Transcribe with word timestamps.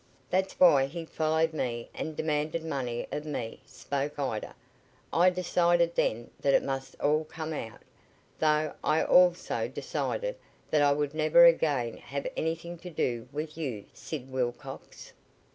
"That's 0.31 0.59
why 0.59 0.87
he 0.87 1.05
followed 1.05 1.53
me 1.53 1.87
and 1.93 2.17
demanded 2.17 2.65
money 2.65 3.05
of 3.11 3.23
me," 3.23 3.61
spoke 3.67 4.17
Ida. 4.17 4.55
"I 5.13 5.29
decided 5.29 5.93
then 5.93 6.31
that 6.39 6.55
it 6.55 6.63
must 6.63 6.99
all 6.99 7.23
come 7.25 7.53
out, 7.53 7.81
though 8.39 8.73
I 8.83 9.03
also 9.03 9.67
decided 9.67 10.37
that 10.71 10.81
I 10.81 10.91
would 10.91 11.13
never 11.13 11.45
again 11.45 11.97
have 11.97 12.25
anything 12.35 12.79
to 12.79 12.89
do 12.89 13.27
with 13.31 13.59
you, 13.59 13.85
Sid 13.93 14.31
Wilcox." 14.31 15.13